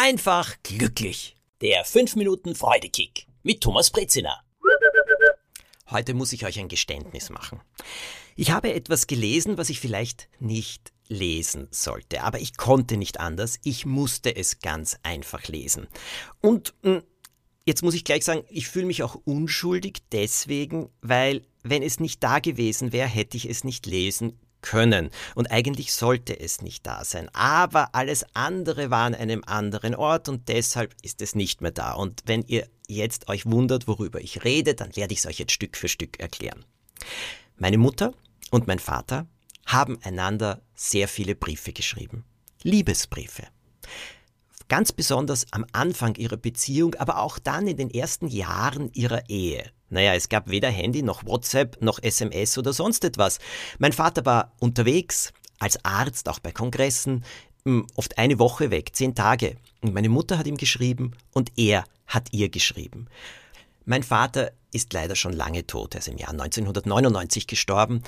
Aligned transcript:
einfach 0.00 0.56
glücklich. 0.62 1.36
Der 1.60 1.84
5 1.84 2.16
Minuten 2.16 2.54
Freudekick 2.54 3.26
mit 3.42 3.60
Thomas 3.60 3.90
Brezina. 3.90 4.42
Heute 5.90 6.14
muss 6.14 6.32
ich 6.32 6.46
euch 6.46 6.58
ein 6.58 6.68
Geständnis 6.68 7.28
machen. 7.28 7.60
Ich 8.34 8.50
habe 8.50 8.72
etwas 8.72 9.08
gelesen, 9.08 9.58
was 9.58 9.68
ich 9.68 9.78
vielleicht 9.78 10.30
nicht 10.38 10.94
lesen 11.08 11.68
sollte, 11.70 12.22
aber 12.22 12.40
ich 12.40 12.56
konnte 12.56 12.96
nicht 12.96 13.20
anders. 13.20 13.58
Ich 13.62 13.84
musste 13.84 14.34
es 14.34 14.60
ganz 14.60 14.96
einfach 15.02 15.48
lesen. 15.48 15.86
Und 16.40 16.72
hm, 16.82 17.02
jetzt 17.66 17.82
muss 17.82 17.92
ich 17.92 18.04
gleich 18.04 18.24
sagen, 18.24 18.44
ich 18.48 18.68
fühle 18.68 18.86
mich 18.86 19.02
auch 19.02 19.16
unschuldig 19.26 19.98
deswegen, 20.12 20.88
weil 21.02 21.42
wenn 21.62 21.82
es 21.82 22.00
nicht 22.00 22.22
da 22.22 22.38
gewesen 22.38 22.92
wäre, 22.92 23.08
hätte 23.08 23.36
ich 23.36 23.50
es 23.50 23.64
nicht 23.64 23.84
lesen 23.84 24.38
können. 24.62 25.10
Und 25.34 25.50
eigentlich 25.50 25.92
sollte 25.92 26.38
es 26.38 26.62
nicht 26.62 26.86
da 26.86 27.04
sein. 27.04 27.28
Aber 27.32 27.94
alles 27.94 28.24
andere 28.34 28.90
war 28.90 29.04
an 29.04 29.14
einem 29.14 29.42
anderen 29.44 29.94
Ort 29.94 30.28
und 30.28 30.48
deshalb 30.48 30.94
ist 31.02 31.20
es 31.22 31.34
nicht 31.34 31.60
mehr 31.60 31.70
da. 31.70 31.92
Und 31.92 32.22
wenn 32.26 32.42
ihr 32.42 32.68
jetzt 32.88 33.28
euch 33.28 33.46
wundert, 33.46 33.86
worüber 33.86 34.20
ich 34.20 34.44
rede, 34.44 34.74
dann 34.74 34.94
werde 34.96 35.12
ich 35.12 35.20
es 35.20 35.26
euch 35.26 35.38
jetzt 35.38 35.52
Stück 35.52 35.76
für 35.76 35.88
Stück 35.88 36.20
erklären. 36.20 36.64
Meine 37.56 37.78
Mutter 37.78 38.14
und 38.50 38.66
mein 38.66 38.78
Vater 38.78 39.26
haben 39.66 39.98
einander 40.02 40.60
sehr 40.74 41.08
viele 41.08 41.34
Briefe 41.34 41.72
geschrieben. 41.72 42.24
Liebesbriefe. 42.62 43.44
Ganz 44.70 44.92
besonders 44.92 45.46
am 45.50 45.66
Anfang 45.72 46.14
ihrer 46.14 46.36
Beziehung, 46.36 46.94
aber 46.94 47.18
auch 47.18 47.40
dann 47.40 47.66
in 47.66 47.76
den 47.76 47.90
ersten 47.90 48.28
Jahren 48.28 48.88
ihrer 48.92 49.28
Ehe. 49.28 49.68
Naja, 49.88 50.14
es 50.14 50.28
gab 50.28 50.48
weder 50.48 50.70
Handy 50.70 51.02
noch 51.02 51.26
WhatsApp 51.26 51.82
noch 51.82 52.00
SMS 52.00 52.56
oder 52.56 52.72
sonst 52.72 53.04
etwas. 53.04 53.40
Mein 53.80 53.92
Vater 53.92 54.24
war 54.24 54.52
unterwegs, 54.60 55.32
als 55.58 55.84
Arzt, 55.84 56.28
auch 56.28 56.38
bei 56.38 56.52
Kongressen, 56.52 57.24
hm, 57.64 57.88
oft 57.96 58.16
eine 58.16 58.38
Woche 58.38 58.70
weg, 58.70 58.94
zehn 58.94 59.16
Tage. 59.16 59.56
Und 59.80 59.92
meine 59.92 60.08
Mutter 60.08 60.38
hat 60.38 60.46
ihm 60.46 60.56
geschrieben 60.56 61.16
und 61.32 61.50
er 61.56 61.84
hat 62.06 62.28
ihr 62.30 62.48
geschrieben. 62.48 63.08
Mein 63.86 64.04
Vater 64.04 64.52
ist 64.70 64.92
leider 64.92 65.16
schon 65.16 65.32
lange 65.32 65.66
tot, 65.66 65.96
er 65.96 65.98
ist 65.98 66.06
im 66.06 66.16
Jahr 66.16 66.30
1999 66.30 67.48
gestorben. 67.48 68.04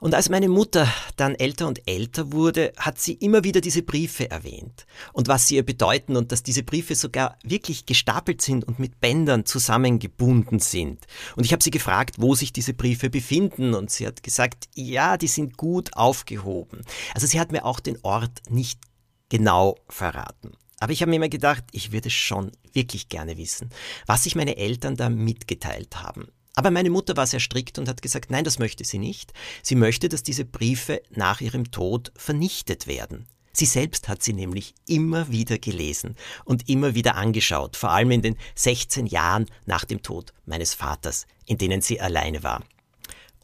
Und 0.00 0.14
als 0.14 0.28
meine 0.28 0.48
Mutter 0.48 0.88
dann 1.16 1.34
älter 1.34 1.66
und 1.66 1.88
älter 1.88 2.32
wurde, 2.32 2.72
hat 2.76 3.00
sie 3.00 3.14
immer 3.14 3.42
wieder 3.42 3.60
diese 3.60 3.82
Briefe 3.82 4.30
erwähnt 4.30 4.86
und 5.12 5.26
was 5.26 5.48
sie 5.48 5.56
ihr 5.56 5.66
bedeuten 5.66 6.16
und 6.16 6.30
dass 6.30 6.44
diese 6.44 6.62
Briefe 6.62 6.94
sogar 6.94 7.36
wirklich 7.42 7.84
gestapelt 7.84 8.40
sind 8.40 8.64
und 8.64 8.78
mit 8.78 9.00
Bändern 9.00 9.44
zusammengebunden 9.44 10.60
sind. 10.60 11.06
Und 11.34 11.44
ich 11.44 11.52
habe 11.52 11.64
sie 11.64 11.72
gefragt, 11.72 12.16
wo 12.18 12.36
sich 12.36 12.52
diese 12.52 12.74
Briefe 12.74 13.10
befinden 13.10 13.74
und 13.74 13.90
sie 13.90 14.06
hat 14.06 14.22
gesagt, 14.22 14.68
ja, 14.74 15.16
die 15.16 15.26
sind 15.26 15.56
gut 15.56 15.96
aufgehoben. 15.96 16.82
Also 17.14 17.26
sie 17.26 17.40
hat 17.40 17.50
mir 17.50 17.64
auch 17.64 17.80
den 17.80 17.98
Ort 18.02 18.42
nicht 18.48 18.80
genau 19.28 19.76
verraten. 19.88 20.52
Aber 20.78 20.92
ich 20.92 21.02
habe 21.02 21.10
mir 21.10 21.16
immer 21.16 21.28
gedacht, 21.28 21.64
ich 21.72 21.90
würde 21.90 22.08
schon 22.08 22.52
wirklich 22.72 23.08
gerne 23.08 23.36
wissen, 23.36 23.70
was 24.06 24.22
sich 24.22 24.36
meine 24.36 24.56
Eltern 24.56 24.94
da 24.94 25.08
mitgeteilt 25.08 26.00
haben. 26.00 26.28
Aber 26.58 26.72
meine 26.72 26.90
Mutter 26.90 27.16
war 27.16 27.24
sehr 27.24 27.38
strikt 27.38 27.78
und 27.78 27.88
hat 27.88 28.02
gesagt, 28.02 28.32
nein, 28.32 28.42
das 28.42 28.58
möchte 28.58 28.82
sie 28.82 28.98
nicht. 28.98 29.32
Sie 29.62 29.76
möchte, 29.76 30.08
dass 30.08 30.24
diese 30.24 30.44
Briefe 30.44 31.00
nach 31.08 31.40
ihrem 31.40 31.70
Tod 31.70 32.10
vernichtet 32.16 32.88
werden. 32.88 33.28
Sie 33.52 33.64
selbst 33.64 34.08
hat 34.08 34.24
sie 34.24 34.32
nämlich 34.32 34.74
immer 34.88 35.30
wieder 35.30 35.58
gelesen 35.58 36.16
und 36.44 36.68
immer 36.68 36.96
wieder 36.96 37.14
angeschaut, 37.14 37.76
vor 37.76 37.92
allem 37.92 38.10
in 38.10 38.22
den 38.22 38.36
16 38.56 39.06
Jahren 39.06 39.46
nach 39.66 39.84
dem 39.84 40.02
Tod 40.02 40.32
meines 40.46 40.74
Vaters, 40.74 41.28
in 41.46 41.58
denen 41.58 41.80
sie 41.80 42.00
alleine 42.00 42.42
war. 42.42 42.64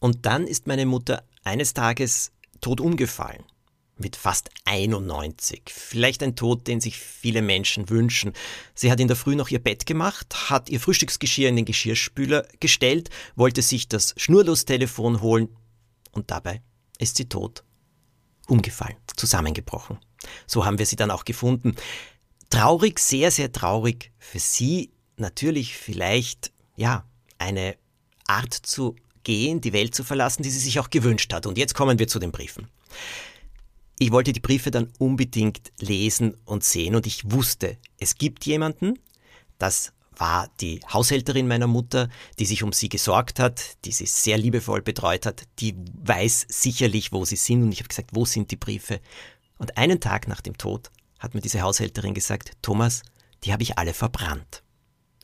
Und 0.01 0.27
dann 0.27 0.49
ist 0.49 0.67
meine 0.67 0.85
Mutter 0.85 1.23
eines 1.45 1.73
Tages 1.73 2.33
tot 2.61 2.81
umgefallen 2.81 3.45
mit 3.97 4.17
fast 4.17 4.51
91. 4.65 5.63
Vielleicht 5.67 6.23
ein 6.23 6.37
Tod, 6.37 6.67
den 6.67 6.81
sich 6.81 6.99
viele 6.99 7.43
Menschen 7.43 7.89
wünschen. 7.89 8.33
Sie 8.75 8.91
hat 8.91 9.01
in 9.01 9.09
der 9.09 9.17
Früh 9.17 9.37
noch 9.37 9.51
ihr 9.51 9.63
Bett 9.63 9.87
gemacht, 9.87 10.51
hat 10.51 10.69
ihr 10.69 10.81
Frühstücksgeschirr 10.81 11.49
in 11.49 11.57
den 11.57 11.65
Geschirrspüler 11.65 12.47
gestellt, 12.61 13.11
wollte 13.37 13.63
sich 13.63 13.89
das 13.89 14.15
Schnurlostelefon 14.17 15.21
holen 15.21 15.49
und 16.13 16.31
dabei 16.31 16.63
ist 16.99 17.17
sie 17.17 17.29
tot. 17.29 17.65
Umgefallen, 18.47 18.97
zusammengebrochen. 19.17 19.99
So 20.47 20.65
haben 20.65 20.79
wir 20.79 20.87
sie 20.87 20.97
dann 20.97 21.11
auch 21.11 21.25
gefunden. 21.25 21.77
Traurig, 22.51 22.99
sehr, 22.99 23.31
sehr 23.31 23.53
traurig 23.53 24.13
für 24.19 24.39
sie. 24.39 24.91
Natürlich 25.17 25.77
vielleicht, 25.77 26.53
ja, 26.77 27.05
eine 27.39 27.77
Art 28.27 28.53
zu 28.53 28.97
gehen, 29.23 29.61
die 29.61 29.73
Welt 29.73 29.95
zu 29.95 30.05
verlassen, 30.05 30.43
die 30.43 30.51
sie 30.51 30.59
sich 30.59 30.79
auch 30.79 30.91
gewünscht 30.91 31.33
hat. 31.33 31.47
Und 31.47 31.59
jetzt 31.59 31.75
kommen 31.75 31.99
wir 31.99 32.09
zu 32.09 32.19
den 32.19 32.33
Briefen. 32.33 32.69
Ich 33.99 34.11
wollte 34.11 34.33
die 34.33 34.41
Briefe 34.41 34.71
dann 34.71 34.93
unbedingt 34.99 35.73
lesen 35.81 36.37
und 36.45 36.65
sehen 36.65 36.97
und 36.97 37.07
ich 37.07 37.31
wusste, 37.31 37.79
es 37.99 38.17
gibt 38.17 38.45
jemanden, 38.45 38.99
das 39.59 39.93
war 40.17 40.49
die 40.61 40.81
Haushälterin 40.93 41.49
meiner 41.49 41.67
Mutter, 41.67 42.09
die 42.39 42.45
sich 42.45 42.63
um 42.63 42.73
sie 42.73 42.89
gesorgt 42.89 43.39
hat, 43.39 43.85
die 43.85 43.93
sie 43.93 44.07
sehr 44.07 44.39
liebevoll 44.39 44.83
betreut 44.83 45.27
hat, 45.27 45.45
die 45.61 45.77
weiß 46.03 46.47
sicherlich, 46.49 47.13
wo 47.13 47.25
sie 47.25 47.37
sind 47.37 47.63
und 47.63 47.73
ich 47.73 47.79
habe 47.79 47.89
gesagt, 47.89 48.11
wo 48.13 48.25
sind 48.25 48.51
die 48.51 48.57
Briefe? 48.57 49.01
Und 49.59 49.77
einen 49.77 50.01
Tag 50.01 50.29
nach 50.29 50.41
dem 50.41 50.59
Tod 50.59 50.91
hat 51.19 51.35
mir 51.35 51.41
diese 51.41 51.63
Haushälterin 51.63 52.15
gesagt, 52.15 52.53
Thomas, 52.63 53.03
die 53.45 53.53
habe 53.53 53.63
ich 53.63 53.79
alle 53.79 53.95
verbrannt. 53.95 54.63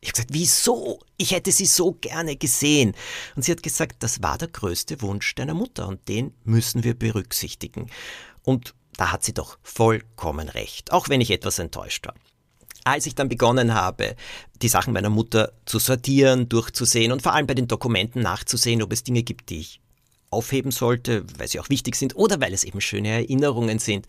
Ich 0.00 0.08
habe 0.08 0.12
gesagt, 0.14 0.32
wieso? 0.32 1.00
Ich 1.18 1.32
hätte 1.32 1.52
sie 1.52 1.66
so 1.66 1.92
gerne 1.92 2.36
gesehen. 2.36 2.94
Und 3.36 3.44
sie 3.44 3.52
hat 3.52 3.62
gesagt, 3.62 4.02
das 4.02 4.22
war 4.22 4.38
der 4.38 4.48
größte 4.48 5.02
Wunsch 5.02 5.34
deiner 5.34 5.52
Mutter 5.52 5.86
und 5.86 6.08
den 6.08 6.32
müssen 6.44 6.84
wir 6.84 6.94
berücksichtigen. 6.94 7.90
Und 8.42 8.74
da 8.96 9.12
hat 9.12 9.24
sie 9.24 9.34
doch 9.34 9.58
vollkommen 9.62 10.48
recht, 10.48 10.92
auch 10.92 11.08
wenn 11.08 11.20
ich 11.20 11.30
etwas 11.30 11.58
enttäuscht 11.58 12.06
war. 12.06 12.14
Als 12.84 13.06
ich 13.06 13.14
dann 13.14 13.28
begonnen 13.28 13.74
habe, 13.74 14.16
die 14.62 14.68
Sachen 14.68 14.92
meiner 14.92 15.10
Mutter 15.10 15.52
zu 15.66 15.78
sortieren, 15.78 16.48
durchzusehen 16.48 17.12
und 17.12 17.22
vor 17.22 17.34
allem 17.34 17.46
bei 17.46 17.54
den 17.54 17.68
Dokumenten 17.68 18.22
nachzusehen, 18.22 18.82
ob 18.82 18.92
es 18.92 19.04
Dinge 19.04 19.22
gibt, 19.22 19.50
die 19.50 19.60
ich 19.60 19.80
aufheben 20.30 20.70
sollte, 20.70 21.24
weil 21.38 21.48
sie 21.48 21.60
auch 21.60 21.68
wichtig 21.68 21.96
sind 21.96 22.16
oder 22.16 22.40
weil 22.40 22.54
es 22.54 22.64
eben 22.64 22.80
schöne 22.80 23.08
Erinnerungen 23.08 23.78
sind, 23.78 24.06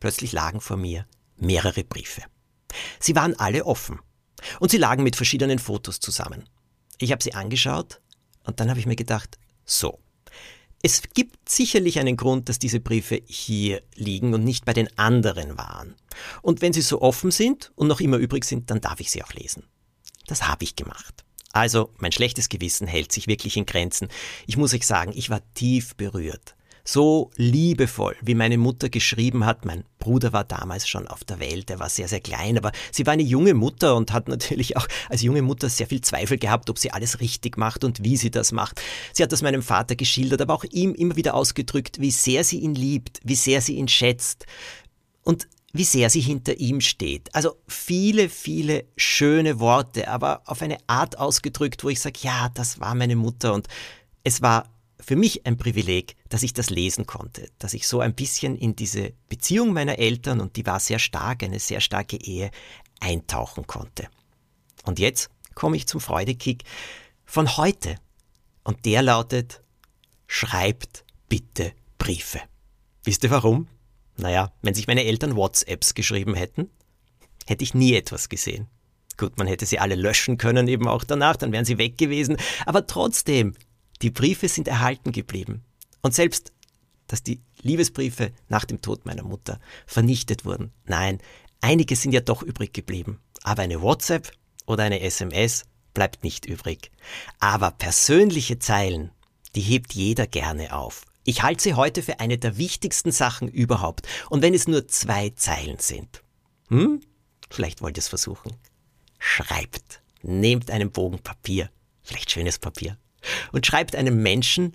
plötzlich 0.00 0.32
lagen 0.32 0.60
vor 0.60 0.76
mir 0.76 1.06
mehrere 1.36 1.82
Briefe. 1.82 2.22
Sie 3.00 3.16
waren 3.16 3.38
alle 3.38 3.64
offen 3.64 4.00
und 4.60 4.70
sie 4.70 4.78
lagen 4.78 5.02
mit 5.02 5.16
verschiedenen 5.16 5.58
Fotos 5.58 6.00
zusammen. 6.00 6.44
Ich 6.98 7.12
habe 7.12 7.22
sie 7.22 7.34
angeschaut 7.34 8.00
und 8.44 8.60
dann 8.60 8.70
habe 8.70 8.80
ich 8.80 8.86
mir 8.86 8.96
gedacht, 8.96 9.38
so, 9.64 9.98
es 10.82 11.02
gibt 11.14 11.48
sicherlich 11.48 12.00
einen 12.00 12.16
Grund, 12.16 12.48
dass 12.48 12.58
diese 12.58 12.80
Briefe 12.80 13.22
hier 13.26 13.82
liegen 13.94 14.34
und 14.34 14.42
nicht 14.42 14.64
bei 14.64 14.72
den 14.72 14.88
anderen 14.98 15.56
waren. 15.56 15.94
Und 16.42 16.60
wenn 16.60 16.72
sie 16.72 16.82
so 16.82 17.00
offen 17.00 17.30
sind 17.30 17.72
und 17.76 17.86
noch 17.86 18.00
immer 18.00 18.16
übrig 18.16 18.44
sind, 18.44 18.70
dann 18.70 18.80
darf 18.80 18.98
ich 18.98 19.10
sie 19.10 19.22
auch 19.22 19.32
lesen. 19.32 19.64
Das 20.26 20.48
habe 20.48 20.64
ich 20.64 20.74
gemacht. 20.74 21.24
Also, 21.52 21.90
mein 21.98 22.12
schlechtes 22.12 22.48
Gewissen 22.48 22.86
hält 22.86 23.12
sich 23.12 23.26
wirklich 23.26 23.56
in 23.56 23.66
Grenzen. 23.66 24.08
Ich 24.46 24.56
muss 24.56 24.74
euch 24.74 24.86
sagen, 24.86 25.12
ich 25.14 25.30
war 25.30 25.42
tief 25.54 25.94
berührt 25.96 26.56
so 26.84 27.30
liebevoll, 27.36 28.16
wie 28.22 28.34
meine 28.34 28.58
Mutter 28.58 28.88
geschrieben 28.88 29.46
hat. 29.46 29.64
Mein 29.64 29.84
Bruder 29.98 30.32
war 30.32 30.44
damals 30.44 30.88
schon 30.88 31.06
auf 31.06 31.24
der 31.24 31.38
Welt, 31.38 31.70
er 31.70 31.78
war 31.78 31.88
sehr, 31.88 32.08
sehr 32.08 32.20
klein, 32.20 32.58
aber 32.58 32.72
sie 32.90 33.06
war 33.06 33.12
eine 33.12 33.22
junge 33.22 33.54
Mutter 33.54 33.94
und 33.94 34.12
hat 34.12 34.28
natürlich 34.28 34.76
auch 34.76 34.88
als 35.08 35.22
junge 35.22 35.42
Mutter 35.42 35.68
sehr 35.68 35.86
viel 35.86 36.00
Zweifel 36.00 36.38
gehabt, 36.38 36.70
ob 36.70 36.78
sie 36.78 36.90
alles 36.90 37.20
richtig 37.20 37.56
macht 37.56 37.84
und 37.84 38.02
wie 38.02 38.16
sie 38.16 38.30
das 38.30 38.52
macht. 38.52 38.80
Sie 39.12 39.22
hat 39.22 39.32
das 39.32 39.42
meinem 39.42 39.62
Vater 39.62 39.94
geschildert, 39.94 40.40
aber 40.40 40.54
auch 40.54 40.64
ihm 40.64 40.94
immer 40.94 41.16
wieder 41.16 41.34
ausgedrückt, 41.34 42.00
wie 42.00 42.10
sehr 42.10 42.44
sie 42.44 42.58
ihn 42.58 42.74
liebt, 42.74 43.20
wie 43.22 43.36
sehr 43.36 43.60
sie 43.60 43.76
ihn 43.76 43.88
schätzt 43.88 44.46
und 45.22 45.46
wie 45.72 45.84
sehr 45.84 46.10
sie 46.10 46.20
hinter 46.20 46.58
ihm 46.58 46.80
steht. 46.80 47.34
Also 47.34 47.56
viele, 47.66 48.28
viele 48.28 48.84
schöne 48.96 49.58
Worte, 49.58 50.08
aber 50.08 50.42
auf 50.44 50.60
eine 50.62 50.76
Art 50.86 51.18
ausgedrückt, 51.18 51.82
wo 51.82 51.88
ich 51.88 52.00
sage, 52.00 52.18
ja, 52.22 52.50
das 52.52 52.78
war 52.80 52.94
meine 52.94 53.16
Mutter 53.16 53.54
und 53.54 53.68
es 54.24 54.42
war 54.42 54.71
für 55.02 55.16
mich 55.16 55.46
ein 55.46 55.58
Privileg, 55.58 56.16
dass 56.28 56.42
ich 56.42 56.52
das 56.52 56.70
lesen 56.70 57.06
konnte, 57.06 57.48
dass 57.58 57.74
ich 57.74 57.86
so 57.88 58.00
ein 58.00 58.14
bisschen 58.14 58.56
in 58.56 58.76
diese 58.76 59.12
Beziehung 59.28 59.72
meiner 59.72 59.98
Eltern, 59.98 60.40
und 60.40 60.56
die 60.56 60.64
war 60.64 60.80
sehr 60.80 60.98
stark, 60.98 61.42
eine 61.42 61.58
sehr 61.58 61.80
starke 61.80 62.16
Ehe, 62.16 62.50
eintauchen 63.00 63.66
konnte. 63.66 64.08
Und 64.84 64.98
jetzt 64.98 65.30
komme 65.54 65.76
ich 65.76 65.86
zum 65.86 66.00
Freudekick 66.00 66.64
von 67.24 67.56
heute. 67.56 67.96
Und 68.64 68.84
der 68.84 69.02
lautet, 69.02 69.62
schreibt 70.26 71.04
bitte 71.28 71.72
Briefe. 71.98 72.40
Wisst 73.04 73.24
ihr 73.24 73.30
warum? 73.30 73.68
Naja, 74.16 74.52
wenn 74.62 74.74
sich 74.74 74.86
meine 74.86 75.04
Eltern 75.04 75.34
WhatsApps 75.34 75.94
geschrieben 75.94 76.34
hätten, 76.34 76.70
hätte 77.46 77.64
ich 77.64 77.74
nie 77.74 77.94
etwas 77.94 78.28
gesehen. 78.28 78.68
Gut, 79.16 79.36
man 79.38 79.46
hätte 79.46 79.66
sie 79.66 79.78
alle 79.78 79.94
löschen 79.94 80.38
können, 80.38 80.68
eben 80.68 80.86
auch 80.86 81.04
danach, 81.04 81.36
dann 81.36 81.52
wären 81.52 81.64
sie 81.64 81.78
weg 81.78 81.98
gewesen. 81.98 82.36
Aber 82.66 82.86
trotzdem, 82.86 83.54
die 84.02 84.10
Briefe 84.10 84.48
sind 84.48 84.68
erhalten 84.68 85.12
geblieben. 85.12 85.64
Und 86.02 86.14
selbst, 86.14 86.52
dass 87.06 87.22
die 87.22 87.40
Liebesbriefe 87.62 88.32
nach 88.48 88.64
dem 88.64 88.80
Tod 88.80 89.06
meiner 89.06 89.22
Mutter 89.22 89.60
vernichtet 89.86 90.44
wurden. 90.44 90.72
Nein, 90.84 91.20
einige 91.60 91.96
sind 91.96 92.12
ja 92.12 92.20
doch 92.20 92.42
übrig 92.42 92.72
geblieben. 92.72 93.20
Aber 93.42 93.62
eine 93.62 93.82
WhatsApp 93.82 94.32
oder 94.66 94.84
eine 94.84 95.00
SMS 95.00 95.64
bleibt 95.94 96.24
nicht 96.24 96.46
übrig. 96.46 96.90
Aber 97.38 97.70
persönliche 97.70 98.58
Zeilen, 98.58 99.10
die 99.54 99.60
hebt 99.60 99.92
jeder 99.92 100.26
gerne 100.26 100.74
auf. 100.74 101.04
Ich 101.24 101.42
halte 101.42 101.62
sie 101.62 101.74
heute 101.74 102.02
für 102.02 102.18
eine 102.18 102.38
der 102.38 102.56
wichtigsten 102.56 103.12
Sachen 103.12 103.48
überhaupt. 103.48 104.08
Und 104.30 104.42
wenn 104.42 104.54
es 104.54 104.66
nur 104.66 104.88
zwei 104.88 105.30
Zeilen 105.30 105.78
sind. 105.78 106.24
Hm? 106.68 107.00
Vielleicht 107.50 107.82
wollt 107.82 107.96
ihr 107.96 108.00
es 108.00 108.08
versuchen. 108.08 108.56
Schreibt. 109.18 110.02
Nehmt 110.22 110.70
einen 110.70 110.90
Bogen 110.90 111.18
Papier, 111.18 111.68
vielleicht 112.02 112.30
schönes 112.30 112.58
Papier, 112.58 112.96
und 113.52 113.66
schreibt 113.66 113.94
einem 113.94 114.22
Menschen, 114.22 114.74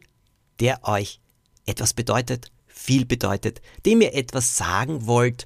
der 0.59 0.87
euch 0.87 1.19
etwas 1.65 1.93
bedeutet, 1.93 2.51
viel 2.67 3.05
bedeutet, 3.05 3.61
dem 3.85 4.01
ihr 4.01 4.13
etwas 4.13 4.55
sagen 4.55 5.05
wollt, 5.05 5.45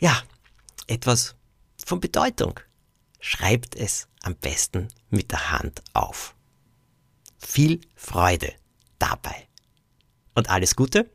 ja, 0.00 0.22
etwas 0.86 1.34
von 1.84 2.00
Bedeutung. 2.00 2.60
Schreibt 3.20 3.74
es 3.74 4.08
am 4.22 4.36
besten 4.36 4.88
mit 5.10 5.30
der 5.30 5.50
Hand 5.50 5.82
auf. 5.92 6.34
Viel 7.38 7.80
Freude 7.94 8.52
dabei. 8.98 9.48
Und 10.34 10.50
alles 10.50 10.76
Gute. 10.76 11.10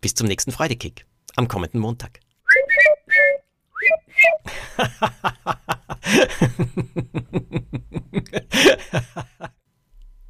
Bis 0.00 0.14
zum 0.14 0.28
nächsten 0.28 0.52
Freudekick 0.52 1.06
am 1.36 1.48
kommenden 1.48 1.80
Montag. 1.80 2.20